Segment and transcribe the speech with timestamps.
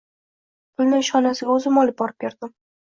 [0.79, 2.59] Pulni ishxonasiga o‘zim olib borib berdim.